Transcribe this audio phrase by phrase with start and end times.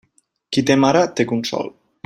[0.55, 1.71] Qui té mare té consol.